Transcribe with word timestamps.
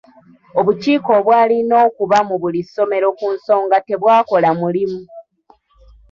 Obukiiko 0.59 1.09
obwalina 1.19 1.75
okuba 1.87 2.17
mu 2.27 2.35
buli 2.41 2.61
ssomero 2.67 3.07
ku 3.19 3.27
nsonga 3.35 3.77
tebwakola 3.87 4.49
mulimu. 4.59 5.01